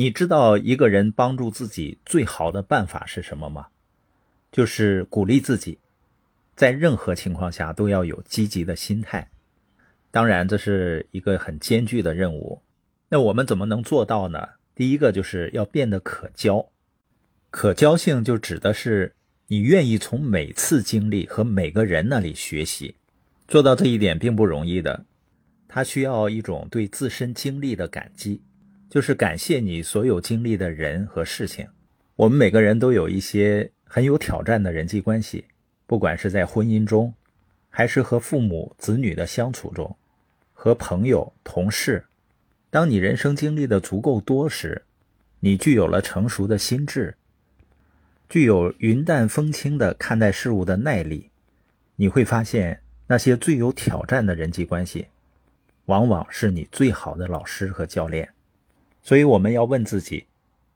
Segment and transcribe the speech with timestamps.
[0.00, 3.66] 你知道一个人帮助自己最好的办法是什么吗？
[4.50, 5.78] 就是鼓励自己，
[6.56, 9.30] 在任何情况下都要有积极的心态。
[10.10, 12.62] 当然，这是一个很艰巨的任务。
[13.10, 14.48] 那我们怎么能做到呢？
[14.74, 16.70] 第一个就是要变得可交。
[17.50, 19.14] 可交性就指的是
[19.48, 22.96] 你愿意从每次经历和每个人那里学习。
[23.46, 25.04] 做到这一点并不容易的，
[25.68, 28.40] 它需要一种对自身经历的感激。
[28.90, 31.64] 就是感谢你所有经历的人和事情。
[32.16, 35.44] 我们每个人都有一些很有挑战的人际关系，
[35.86, 37.14] 不管是在婚姻中，
[37.70, 39.96] 还是和父母子女的相处中，
[40.52, 42.04] 和朋友同事。
[42.68, 44.82] 当你人生经历的足够多时，
[45.38, 47.14] 你具有了成熟的心智，
[48.28, 51.30] 具有云淡风轻的看待事物的耐力。
[51.94, 55.06] 你会发现，那些最有挑战的人际关系，
[55.84, 58.28] 往往是你最好的老师和教练。
[59.02, 60.26] 所以我们要问自己：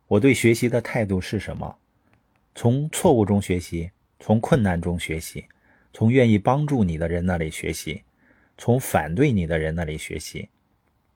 [0.06, 1.77] 我对学习的态度是什么？
[2.55, 5.44] 从错误中学习，从困难中学习，
[5.92, 8.03] 从愿意帮助你的人那里学习，
[8.56, 10.48] 从反对你的人那里学习。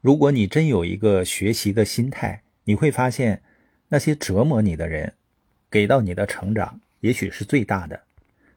[0.00, 3.43] 如果你真有一个学习的心态，你会发现，
[3.89, 5.12] 那些折磨你的人，
[5.70, 8.00] 给到你的成长也许是最大的。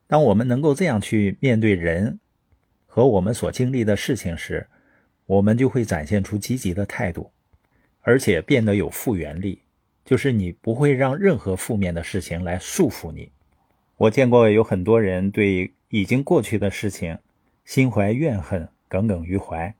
[0.07, 2.19] 当我们能够这样去面对人
[2.85, 4.67] 和我们所经历的事情时，
[5.25, 7.31] 我们就会展现出积极的态度。
[8.01, 9.59] 而且变得有复原力，
[10.03, 13.29] 就是你不会让任何负面的事情来束缚你。
[13.97, 17.17] 我见过有很多人对已经过去的事情
[17.63, 19.73] 心怀怨恨、耿耿于怀，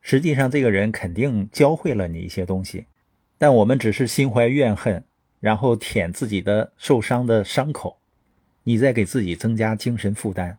[0.00, 2.86] 实际上这个人肯定教会了你一些东西，
[3.38, 5.04] 但我们只是心怀怨恨，
[5.38, 7.96] 然后舔自己的受伤的伤口，
[8.64, 10.58] 你在给自己增加精神负担。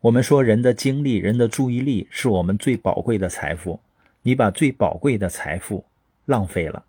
[0.00, 3.78] 我们说人的精力、人的注意力是我们最宝贵的财富，
[4.22, 5.84] 你把最宝贵的财富。
[6.26, 6.84] 浪费了，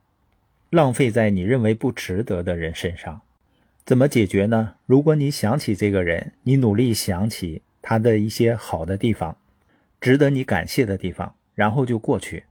[0.72, 3.22] 浪费在你认为不值得的人身上，
[3.86, 4.74] 怎么解决呢？
[4.86, 9.38] 如果你想起这个人，你努力想起他的一些好的地方，
[10.02, 12.44] 值得你感谢的地方，然后就过去。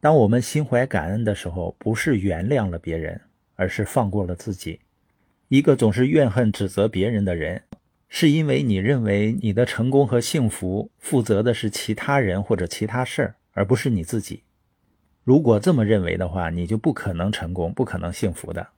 [0.00, 3.20] 当我们心怀感恩的时候，不是原谅了别人，
[3.54, 4.80] 而是放过了自己。
[5.48, 7.62] 一个总是怨恨指责别人的人，
[8.08, 14.42] 是因为你认为你的成功和幸福负责的是其他人或者其他事儿，而不是你自己。
[15.24, 18.68] 如果这么认为的话，你就不可能成功，不可能幸福的。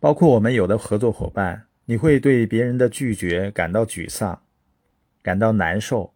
[0.00, 4.42] 包括我们有的合作伙伴，你会对别人的拒绝感到沮丧，
[5.22, 6.12] 感到难受。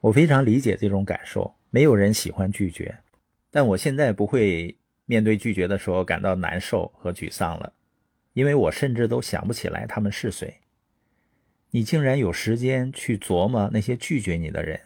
[0.00, 2.98] 我非常理解这种感受，没有人喜欢拒绝。
[3.50, 7.72] 但我现在不会面对拒绝的时候感到难受和沮丧了，
[8.34, 10.58] 因为我甚至都想不起来他们是谁。
[11.70, 14.78] 你竟然有时间去琢磨那些拒绝你的人，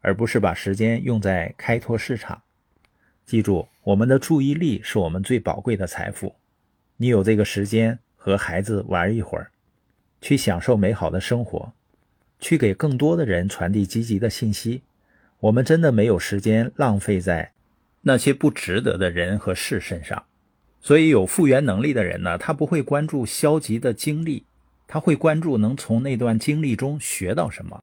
[0.00, 2.42] 而不是把时间用在开拓市场。
[3.32, 6.34] 记住，我们的注意力是我们最宝贵的财富。
[6.98, 9.50] 你有这个时间和孩子玩一会儿，
[10.20, 11.72] 去享受美好的生活，
[12.38, 14.82] 去给更多的人传递积极的信息。
[15.40, 17.52] 我们真的没有时间浪费在
[18.02, 20.22] 那些不值得的人和事身上。
[20.82, 24.44] 所以，有复原能力的人呢，他不会关注消极的经历，
[24.86, 27.80] 他会关注能从那段经历中学到什么。